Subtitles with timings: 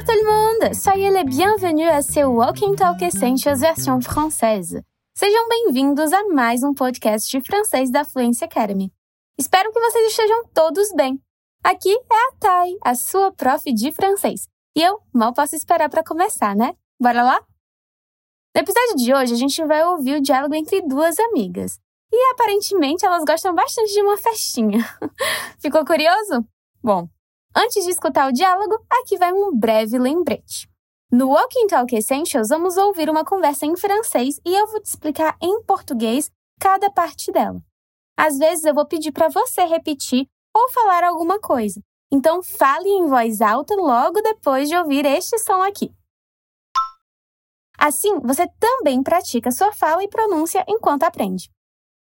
[0.00, 0.74] Tout le monde!
[0.74, 4.80] Soyez les bienvenus à ce Walking Talk Essentials version française.
[5.14, 8.90] Sejam bem-vindos a mais um podcast de francês da Fluency Academy.
[9.38, 11.20] Espero que vocês estejam todos bem.
[11.62, 14.48] Aqui é a Thay, a sua prof de francês.
[14.74, 16.74] E eu mal posso esperar para começar, né?
[16.98, 17.38] Bora lá?
[18.56, 21.78] No episódio de hoje, a gente vai ouvir o diálogo entre duas amigas.
[22.10, 24.82] E aparentemente elas gostam bastante de uma festinha.
[25.60, 26.42] Ficou curioso?
[26.82, 27.06] Bom,
[27.56, 30.68] antes de escutar o diálogo, aqui vai um breve lembrete.
[31.12, 35.36] No Walking Talk Essentials, vamos ouvir uma conversa em francês e eu vou te explicar
[35.42, 37.60] em português cada parte dela.
[38.16, 41.80] Às vezes eu vou pedir para você repetir ou falar alguma coisa.
[42.12, 45.90] Então fale em voz alta logo depois de ouvir este som aqui.
[47.78, 51.50] Assim, você também pratica sua fala e pronúncia enquanto aprende.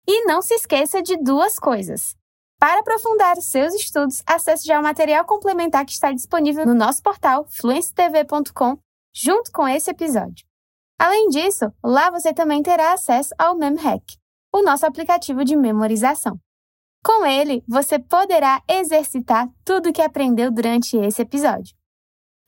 [0.06, 2.14] E não se esqueça de duas coisas.
[2.64, 7.44] Para aprofundar seus estudos, acesse já o material complementar que está disponível no nosso portal
[7.50, 8.78] fluencetv.com
[9.14, 10.46] junto com esse episódio.
[10.98, 14.16] Além disso, lá você também terá acesso ao MemHack,
[14.50, 16.40] o nosso aplicativo de memorização.
[17.04, 21.76] Com ele, você poderá exercitar tudo o que aprendeu durante esse episódio.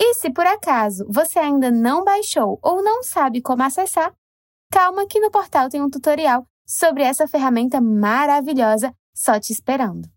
[0.01, 4.15] E se por acaso você ainda não baixou ou não sabe como acessar,
[4.73, 10.16] calma que no portal tem um tutorial sobre essa ferramenta maravilhosa só te esperando.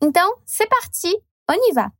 [0.00, 1.14] Então, c'est parti,
[1.50, 1.92] on y va!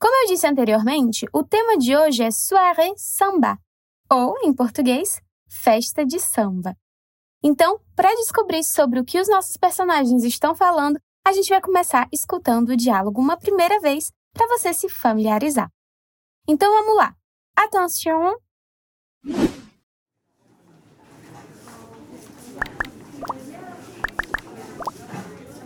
[0.00, 3.56] Como eu disse anteriormente, o tema de hoje é soirée samba,
[4.10, 6.76] ou, em português, festa de samba.
[7.42, 12.08] Então, para descobrir sobre o que os nossos personagens estão falando, a gente vai começar
[12.12, 15.70] escutando o diálogo uma primeira vez para você se familiarizar.
[16.48, 17.14] Então vamos lá.
[17.56, 18.34] Attention!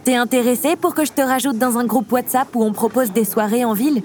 [0.07, 3.25] T'es intéressé pour que je te rajoute dans un groupe WhatsApp où on propose des
[3.25, 4.05] soirées en ville?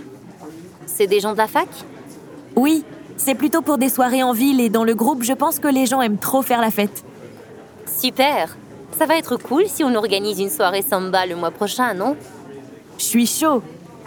[0.88, 1.68] C'est des gens de la fac?
[2.56, 2.84] Oui,
[3.18, 5.86] c'est plutôt pour des soirées en ville et dans le groupe, je pense que les
[5.86, 7.04] gens aiment trop faire la fête.
[7.86, 8.58] Super
[8.98, 12.18] Ça va être cool si on organise une soirée samba le mois prochain, non?
[12.98, 13.62] Je suis chaud.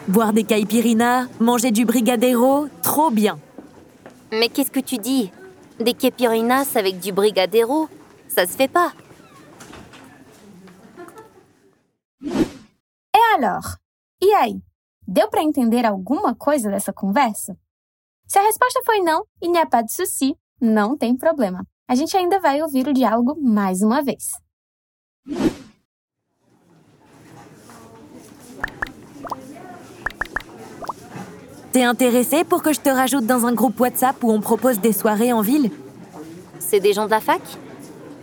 [0.08, 3.38] Boire des caipirinhas, manger du brigadeiro, trop bien.
[4.32, 5.30] Mais qu'est-ce que tu dis?
[5.78, 7.86] Des caipirinhas avec du brigadeiro
[8.26, 8.90] Ça se fait pas.
[13.44, 13.77] E alors?
[14.22, 14.62] E aí?
[15.06, 17.55] Deu para entender alguma coisa dessa conversa?
[18.27, 21.62] Se a resposta foi não, e n'y a pas de souci, não tem problema.
[21.87, 24.31] A gente ainda vai ouvir o diálogo mais uma vez.
[31.71, 34.94] T'es intéressé pour que je te rajoute dans un groupe WhatsApp où on propose des
[34.94, 35.71] soirées en ville
[36.61, 37.43] C'est des gens de la fac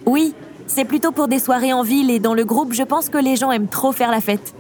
[0.04, 0.34] Oui,
[0.66, 3.36] c'est plutôt pour des soirées en ville et dans le groupe, je pense que les
[3.36, 4.56] gens aiment trop faire la fête.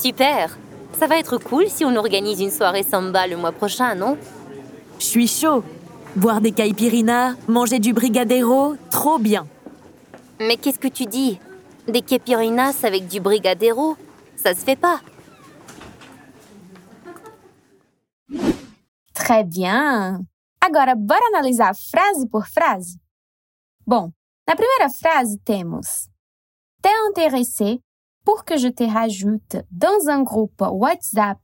[0.00, 0.58] Super
[0.98, 4.16] Ça va être cool si on organise une soirée samba le mois prochain, non?
[4.98, 5.64] Je suis chaud.
[6.16, 9.46] Boire des caipirinhas, manger du brigadeiro, trop bien.
[10.40, 11.38] Mais qu'est-ce que tu dis?
[11.88, 13.96] Des caipirinhas avec du brigadeiro
[14.36, 15.00] Ça se fait pas.
[19.14, 20.20] Très bien!
[20.60, 22.98] Agora, bora analisar frase por frase?
[23.86, 24.12] Bom,
[24.46, 26.08] na primeira frase temos
[26.82, 27.80] T'es intéressé
[28.24, 31.40] pour que je te rajoute dans un groupe WhatsApp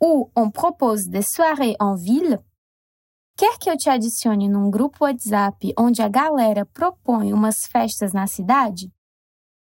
[0.00, 2.40] où on propose des soirées en ville?
[3.36, 8.26] Quer que eu te adicione num grupo WhatsApp onde a galera propõe umas festas na
[8.26, 8.92] cidade?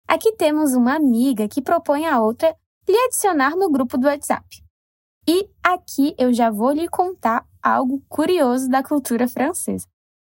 [0.08, 2.56] Aqui temos uma amiga que propõe a outra
[2.88, 4.64] lhe adicionar no grupo do WhatsApp.
[5.28, 9.86] E aqui eu já vou lhe contar algo curioso da cultura francesa.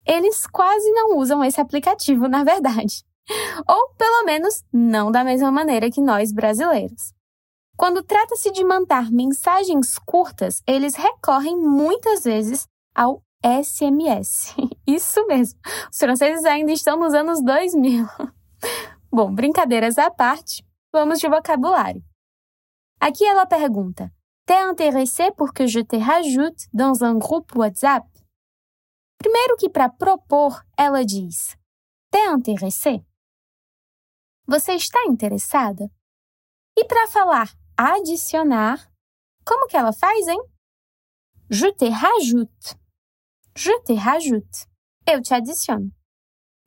[0.07, 3.03] Eles quase não usam esse aplicativo, na verdade.
[3.67, 7.13] Ou, pelo menos, não da mesma maneira que nós brasileiros.
[7.77, 14.53] Quando trata-se de mandar mensagens curtas, eles recorrem muitas vezes ao SMS.
[14.85, 15.59] Isso mesmo.
[15.91, 18.05] Os franceses ainda estão nos anos 2000.
[19.11, 22.03] Bom, brincadeiras à parte, vamos de vocabulário.
[22.99, 24.11] Aqui ela pergunta:
[24.45, 28.05] T'es intéressé pour que je te rajoute dans un groupe WhatsApp?
[29.17, 31.55] Primeiro que para propor, ela diz:
[32.11, 33.01] T'es intéressé?
[34.49, 35.87] Você está interessada?
[36.75, 38.91] E para falar adicionar,
[39.45, 40.41] como que ela faz, hein?
[41.51, 42.75] Je te rajoute.
[43.55, 44.67] Je te rajoute.
[45.05, 45.91] Eu te adiciono.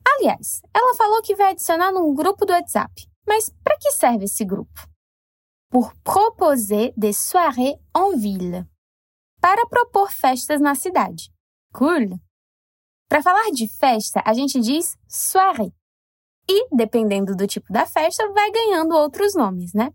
[0.07, 3.05] Aliás, ela falou que vai adicionar num grupo do WhatsApp.
[3.27, 4.87] Mas para que serve esse grupo?
[5.69, 8.65] Pour proposer des soirées en ville.
[9.41, 11.33] Para propor festas na cidade.
[11.73, 12.17] Cool!
[13.09, 15.73] Para falar de festa, a gente diz soirée.
[16.55, 19.91] E, dependendo do tipo da festa, vai ganhando outros nomes, né?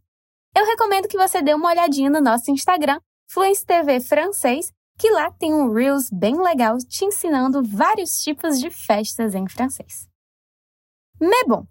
[0.56, 3.00] Eu recomendo que você dê uma olhadinha no nosso Instagram,
[3.30, 8.70] Fluence TV Francês, que lá tem um Reels bem legal te ensinando vários tipos de
[8.70, 10.08] festas em francês.
[11.20, 11.64] Mais bon,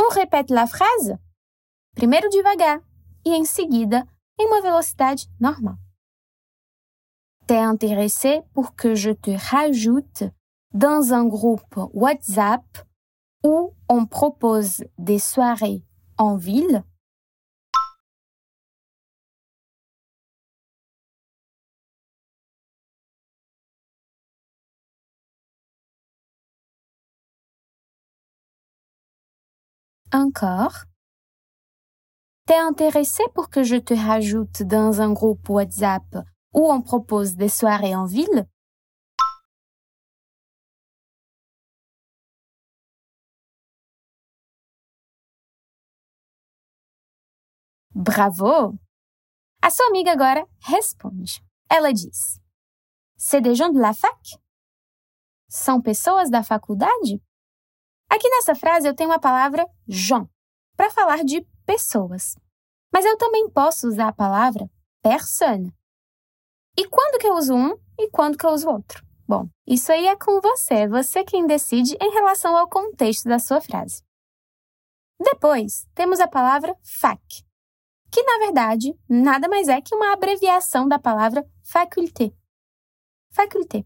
[0.00, 1.16] on répète la phrase?
[1.94, 2.82] Primeiro devagar
[3.24, 5.76] e em seguida em uma velocidade normal.
[7.46, 10.32] T'es intéressé pour que je te rajoute
[10.72, 12.64] dans un groupe WhatsApp
[13.46, 15.84] où on propose des soirées
[16.18, 16.82] en ville?
[30.12, 30.86] Encore.
[32.46, 36.02] T'es intéressé pour que je te rajoute dans un groupe WhatsApp
[36.52, 38.46] où on propose des soirées en ville?
[47.98, 48.78] Bravo!
[49.62, 51.42] A sua amiga agora responde.
[51.66, 52.38] Ela diz:
[53.16, 54.38] C'est des gens de la fac?
[55.48, 57.22] São pessoas da faculdade?
[58.10, 60.28] Aqui nessa frase eu tenho a palavra gens
[60.76, 62.36] para falar de pessoas.
[62.92, 64.70] Mas eu também posso usar a palavra
[65.02, 65.74] personne.
[66.76, 69.02] E quando que eu uso um e quando que eu uso outro?
[69.26, 73.62] Bom, isso aí é com você, você quem decide em relação ao contexto da sua
[73.62, 74.04] frase.
[75.18, 77.45] Depois, temos a palavra fac,
[78.16, 82.32] que na verdade nada mais é que uma abreviação da palavra faculté.
[83.30, 83.84] Faculté,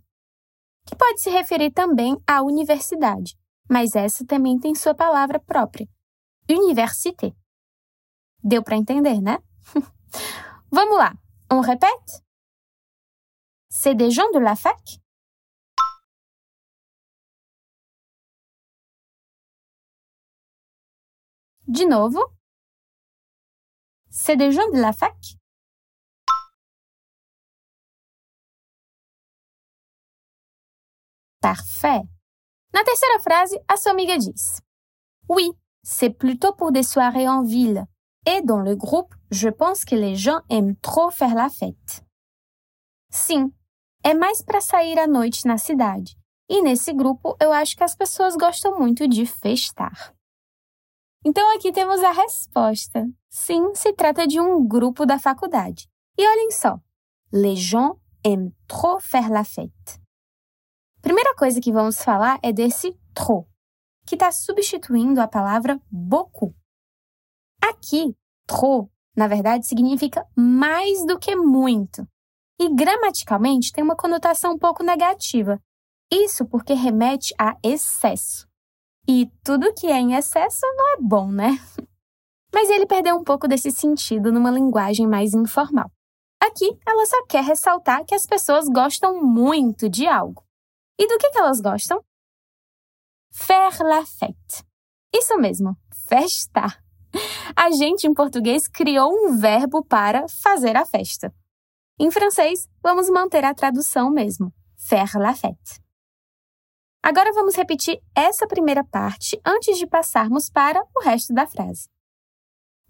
[0.86, 3.36] que pode se referir também à universidade,
[3.68, 5.88] mas essa também tem sua palavra própria,
[6.48, 7.34] université.
[8.40, 9.38] Deu para entender, né?
[10.70, 11.12] Vamos lá.
[11.50, 12.22] On répète?
[13.68, 15.00] C'est des gens de la fac?
[21.66, 22.39] De novo.
[24.22, 25.16] C'est des gens de la fac?
[31.40, 32.02] Parfait.
[32.74, 34.60] Na terceira frase, a sua amiga diz:
[35.26, 35.50] Oui,
[35.82, 37.86] c'est plutôt pour des soirées en ville.
[38.26, 42.04] Et dans le groupe, je pense que les gens aiment trop faire la fête.
[43.10, 43.54] Sim,
[44.04, 46.14] é mais para sair à noite na cidade.
[46.46, 50.14] E nesse grupo, eu acho que as pessoas gostam muito de festar.
[51.24, 53.06] Então aqui temos a resposta.
[53.28, 55.88] Sim, se trata de um grupo da faculdade.
[56.16, 56.80] E olhem só.
[57.32, 60.00] Les gens aiment trop faire la fête.
[61.02, 63.46] Primeira coisa que vamos falar é desse trop,
[64.06, 66.54] que está substituindo a palavra beaucoup.
[67.62, 68.14] Aqui,
[68.46, 72.06] trop, na verdade, significa mais do que muito.
[72.58, 75.58] E gramaticalmente tem uma conotação um pouco negativa.
[76.10, 78.49] Isso porque remete a excesso.
[79.08, 81.58] E tudo que é em excesso não é bom, né?
[82.52, 85.90] Mas ele perdeu um pouco desse sentido numa linguagem mais informal.
[86.42, 90.44] Aqui, ela só quer ressaltar que as pessoas gostam muito de algo.
[90.98, 92.02] E do que, que elas gostam?
[93.32, 94.64] Faire la fête.
[95.14, 95.76] Isso mesmo,
[96.08, 96.82] festar.
[97.56, 101.32] A gente em português criou um verbo para fazer a festa.
[101.98, 105.80] Em francês, vamos manter a tradução mesmo, faire la fête.
[107.02, 111.88] Agora vamos repetir essa primeira parte antes de passarmos para o resto da frase.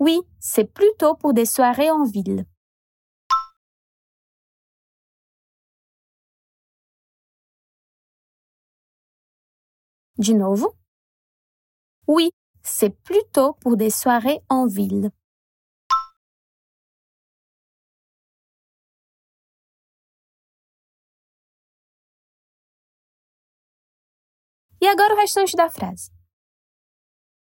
[0.00, 2.44] Oui, c'est plutôt pour des soirées en ville.
[10.18, 10.74] De novo.
[12.06, 12.30] Oui,
[12.62, 15.10] c'est plutôt pour des soirées en ville.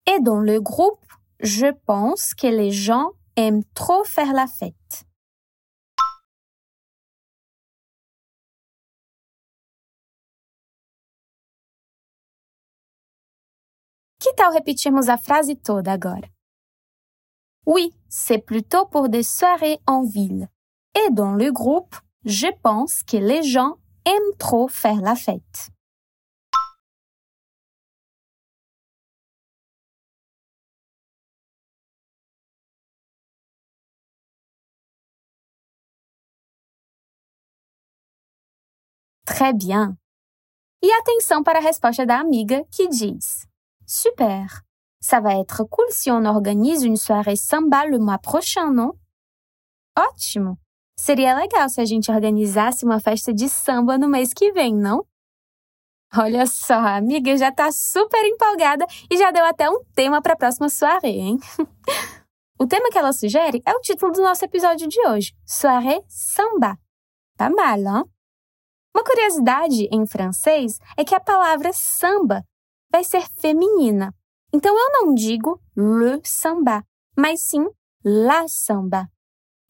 [0.06, 1.06] Et dans le groupe,
[1.42, 5.06] je pense que les gens aiment trop faire la fête.
[14.20, 16.30] Que tal repetirmos a frase toda agora?
[17.66, 20.48] Oui, c'est plutôt pour des soirées en ville.
[20.96, 25.73] Et dans le groupe, je pense que les gens aiment trop faire la fête.
[39.34, 39.98] Très bien.
[40.80, 43.48] E atenção para a resposta da amiga que diz:
[43.84, 44.46] Super.
[45.02, 48.92] Ça va être cool si on organise une soirée samba le mois prochain, non?
[49.98, 50.58] Ótimo!
[50.96, 55.04] Seria legal se a gente organizasse uma festa de samba no mês que vem, não?
[56.16, 60.34] Olha só, a amiga já tá super empolgada e já deu até um tema para
[60.34, 61.40] a próxima soirée, hein?
[62.60, 66.78] o tema que ela sugere é o título do nosso episódio de hoje: Soirée Samba.
[67.36, 68.13] Tá mal, hein?
[68.96, 72.46] Uma curiosidade em francês é que a palavra samba
[72.92, 74.14] vai ser feminina.
[74.54, 76.86] Então eu não digo le samba,
[77.18, 77.68] mas sim
[78.06, 79.10] la samba.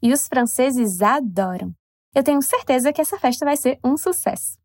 [0.02, 1.74] E os franceses adoram.
[2.14, 4.58] Eu tenho certeza que essa festa vai ser um sucesso.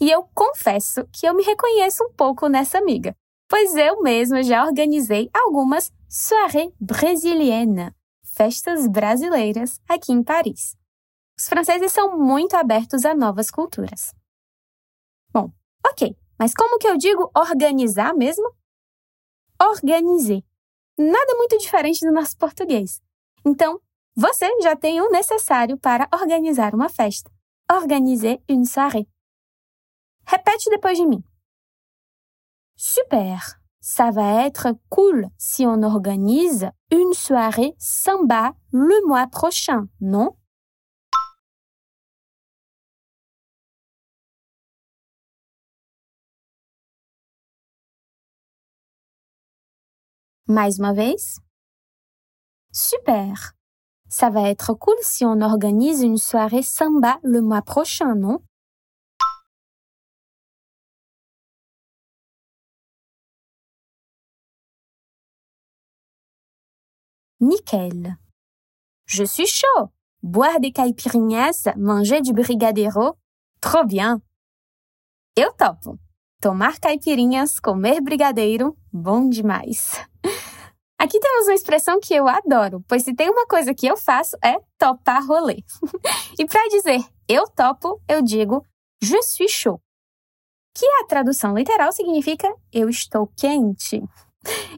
[0.00, 3.14] E eu confesso que eu me reconheço um pouco nessa amiga,
[3.46, 7.92] pois eu mesma já organizei algumas soirées brésiliennes,
[8.24, 10.79] festas brasileiras aqui em Paris.
[11.40, 14.12] Os franceses são muito abertos a novas culturas.
[15.32, 15.50] Bom,
[15.86, 18.54] ok, mas como que eu digo organizar mesmo?
[19.58, 20.44] Organiser.
[20.98, 23.00] Nada muito diferente do nosso português.
[23.42, 23.80] Então,
[24.14, 27.30] você já tem o necessário para organizar uma festa.
[27.72, 29.08] Organiser une soirée.
[30.26, 31.24] Répète depois de mim.
[32.76, 33.58] Super!
[33.80, 40.36] Ça va être cool si on organise une soirée samba le mois prochain, non?
[50.50, 50.92] Mais uma.
[52.72, 53.52] Super!
[54.08, 58.42] Ça va être cool si on organise une soirée samba le mois prochain, non?
[67.38, 68.16] Nickel.
[69.06, 69.90] Je suis chaud.
[70.24, 73.16] Boire des caipirinhas, manger du brigadeiro,
[73.60, 74.20] trop bien.
[75.38, 75.96] Eu topo.
[76.40, 79.92] Tomar caipirinhas, comer brigadeiro, bom demais.
[80.98, 84.38] Aqui temos uma expressão que eu adoro, pois se tem uma coisa que eu faço
[84.42, 85.62] é topar rolê.
[86.38, 88.64] e para dizer eu topo, eu digo
[89.02, 89.82] je suis chaud,
[90.74, 94.02] que a tradução literal significa eu estou quente.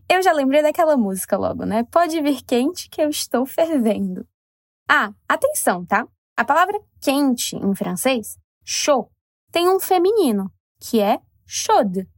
[0.09, 1.85] Eu já lembrei daquela música logo, né?
[1.85, 4.27] Pode vir quente que eu estou fervendo.
[4.89, 6.09] Ah, atenção, tá?
[6.37, 9.09] A palavra quente em francês, chaud,
[9.53, 10.51] tem um feminino,
[10.81, 12.09] que é chaude.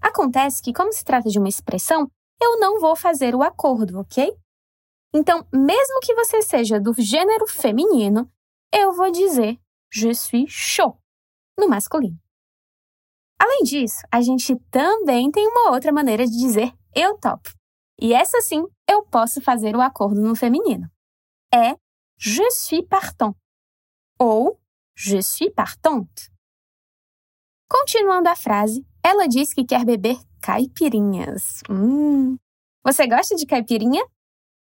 [0.00, 4.32] Acontece que, como se trata de uma expressão, eu não vou fazer o acordo, ok?
[5.14, 8.30] Então, mesmo que você seja do gênero feminino,
[8.72, 9.58] eu vou dizer
[9.92, 10.98] je suis chaud
[11.56, 12.18] no masculino.
[13.38, 17.50] Além disso, a gente também tem uma outra maneira de dizer eu topo.
[18.00, 20.90] E essa sim, eu posso fazer o acordo no feminino.
[21.52, 21.76] É
[22.18, 23.34] je suis partant
[24.18, 24.60] ou
[24.96, 26.33] je suis partante.
[27.68, 31.62] Continuando a frase, ela diz que quer beber caipirinhas.
[31.68, 32.36] Hum.
[32.84, 34.04] Você gosta de caipirinha?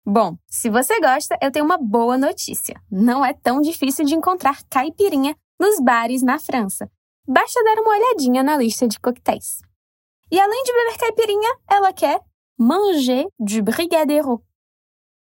[0.06, 2.80] Bom, se você gosta, eu tenho uma boa notícia.
[2.90, 6.90] Não é tão difícil de encontrar caipirinha nos bares na França.
[7.26, 9.60] Basta dar uma olhadinha na lista de coquetéis.
[10.30, 12.20] E além de beber caipirinha, ela quer
[12.58, 14.42] manger du brigadeiro.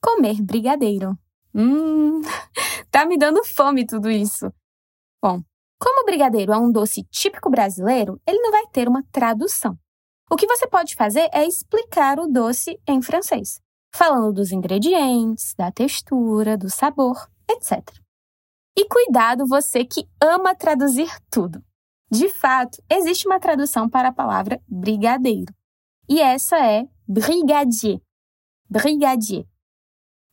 [0.02, 1.18] Comer brigadeiro.
[1.54, 2.22] Hum,
[2.90, 4.52] tá me dando fome tudo isso.
[5.20, 5.42] Bom,
[5.78, 9.78] como o brigadeiro é um doce típico brasileiro, ele não vai ter uma tradução.
[10.30, 13.60] O que você pode fazer é explicar o doce em francês,
[13.94, 17.16] falando dos ingredientes, da textura, do sabor,
[17.48, 17.82] etc.
[18.76, 21.62] E cuidado você que ama traduzir tudo.
[22.10, 25.54] De fato, existe uma tradução para a palavra brigadeiro.
[26.08, 28.00] E essa é brigadier.
[28.68, 29.46] Brigadier.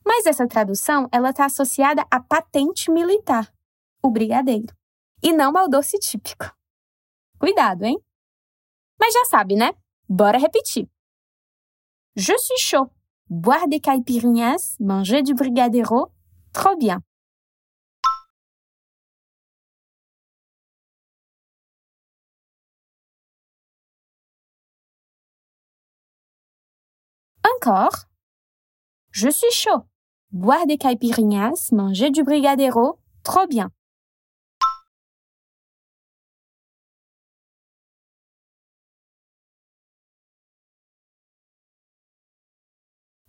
[0.04, 3.52] Mas essa tradução ela está associada à patente militar,
[4.02, 4.74] o brigadeiro,
[5.22, 6.52] e não ao doce típico.
[7.38, 7.98] Cuidado, hein?
[8.98, 9.72] Mas já sabe, né?
[10.08, 10.88] Bora repetir.
[12.14, 12.90] Je suis chaud.
[13.28, 16.12] Boire des caipirinhas, manger du brigadeiro,
[16.52, 17.02] trop bien.
[27.44, 28.06] Encore.
[29.10, 29.82] Je suis chaud.
[30.30, 33.70] Boire des caipirinhas, manger du brigadeiro, trop bien.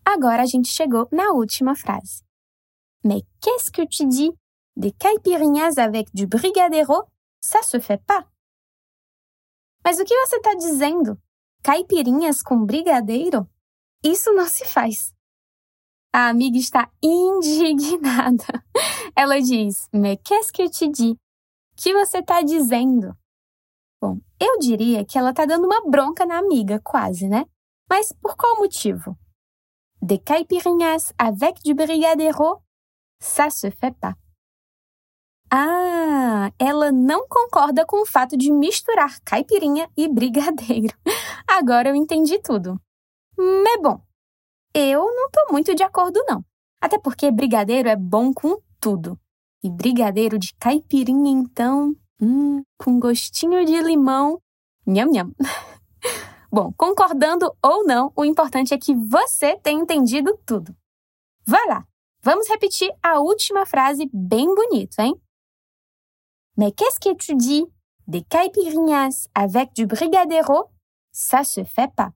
[0.10, 2.24] Agora a gente chegou na última frase.
[3.04, 4.32] Mais qu'est-ce que tu dis?
[4.78, 7.04] Des caipirinhas avec du brigadeiro?
[7.42, 8.26] Ça se fait pas.
[9.84, 11.22] Mas o que você está dizendo?
[11.62, 13.50] Caipirinhas com brigadeiro?
[14.02, 15.14] Isso não se faz.
[16.14, 18.64] A amiga está indignada.
[19.14, 21.18] Ela diz: Mais qu'est-ce que tu dis?
[21.76, 23.14] que você está dizendo?
[24.02, 27.46] Bom, eu diria que ela está dando uma bronca na amiga, quase, né?
[27.90, 29.18] Mas por qual motivo?
[30.08, 32.62] Des caipirinhas avec du brigadeiro?
[33.20, 34.16] Ça se fait pas.
[35.52, 40.96] Ah, ela não concorda com o fato de misturar caipirinha e brigadeiro.
[41.46, 42.80] Agora eu entendi tudo.
[43.38, 44.02] Mas bom,
[44.74, 46.42] eu não tô muito de acordo não.
[46.80, 49.20] Até porque brigadeiro é bom com tudo.
[49.62, 54.42] E brigadeiro de caipirinha, então, Hum, com gostinho de limão.
[54.88, 55.34] Nham, nham.
[56.58, 60.76] Bom, concordando ou não, o importante é que você tenha entendido tudo.
[61.46, 61.86] Vai lá,
[62.24, 65.14] vamos repetir a última frase bem bonito, hein?
[66.58, 67.64] Mais qu'est-ce que tu dis?
[68.08, 70.72] Des caipirinhas avec du brigadeiro?
[71.12, 72.12] Ça se fait pas.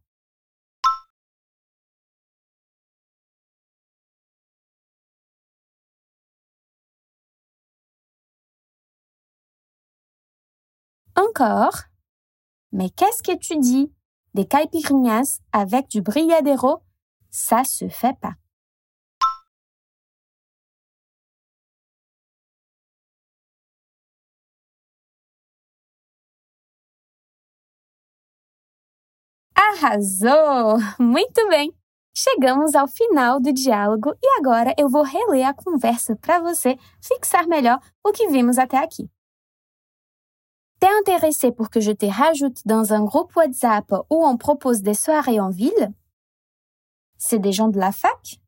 [11.15, 11.83] Encore.
[12.71, 13.93] Mais qu'est-ce que tu dis?
[14.33, 16.81] Des caipirinhas avec du brigadeiro?
[17.29, 18.35] Ça se fait pas.
[29.55, 30.77] Arrasou!
[30.99, 31.73] Muito bem!
[32.13, 37.47] Chegamos ao final do diálogo e agora eu vou reler a conversa para você fixar
[37.47, 39.09] melhor o que vimos até aqui.
[40.81, 44.95] T'es intéressé pour que je te rajoute dans un groupe WhatsApp où on propose des
[44.95, 45.93] soirées en ville?
[47.19, 48.39] C'est des gens de la fac?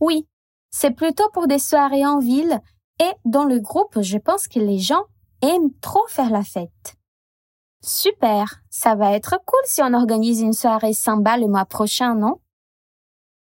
[0.00, 0.26] Oui,
[0.70, 2.58] c'est plutôt pour des soirées en ville
[3.00, 5.04] et dans le groupe, je pense que les gens
[5.42, 6.96] aiment trop faire la fête.
[7.82, 12.40] Super, ça va être cool si on organise une soirée samba le mois prochain, non?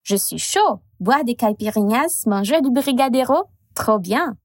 [0.03, 3.45] Je suis chaud, boire des caipirinhas, manger du brigadeiro,
[3.75, 4.39] trop bien.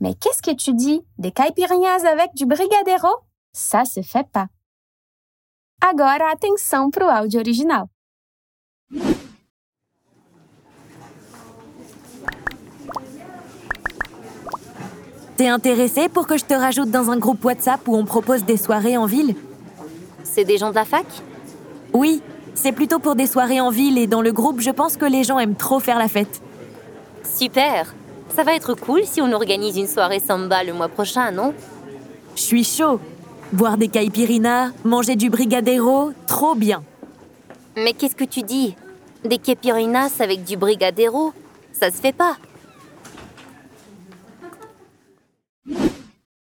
[0.00, 1.00] Mais qu'est-ce que tu dis?
[1.18, 3.08] Des caipirinhas avec du brigadeiro
[3.52, 4.48] Ça se fait pas.
[5.80, 7.86] Agora atenção para o áudio original.
[15.36, 18.56] T'es intéressé pour que je te rajoute dans un groupe WhatsApp où on propose des
[18.56, 19.34] soirées en ville?
[20.24, 21.06] C'est des gens de la fac?
[21.92, 22.22] Oui,
[22.54, 25.24] c'est plutôt pour des soirées en ville et dans le groupe, je pense que les
[25.24, 26.40] gens aiment trop faire la fête.
[27.22, 27.94] Super
[28.34, 31.54] Ça va être cool si on organise une soirée samba le mois prochain, non?
[32.34, 33.00] Je suis chaud.
[33.52, 36.82] Boire des caipirinhas, manger du brigadeiro, trop bien.
[37.76, 38.74] Mais qu'est-ce que tu dis?
[39.24, 41.32] Des caipirinhas avec du brigadeiro
[41.72, 42.36] Ça se fait pas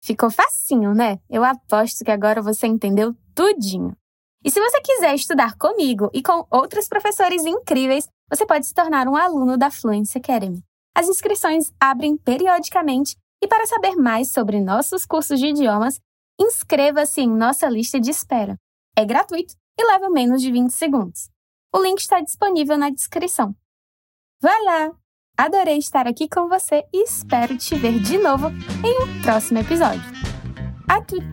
[0.03, 1.19] Ficou facinho, né?
[1.29, 3.95] Eu aposto que agora você entendeu tudinho.
[4.43, 9.07] E se você quiser estudar comigo e com outros professores incríveis, você pode se tornar
[9.07, 10.63] um aluno da Fluency Academy.
[10.99, 16.01] As inscrições abrem periodicamente e para saber mais sobre nossos cursos de idiomas,
[16.41, 18.59] inscreva-se em nossa lista de espera.
[18.97, 21.31] É gratuito e leva menos de 20 segundos.
[21.73, 23.55] O link está disponível na descrição.
[24.43, 24.91] Vai lá!
[25.37, 28.49] Adorei estar aqui com você e espero te ver de novo
[28.85, 30.03] em um próximo episódio.
[30.89, 31.25] A tudo!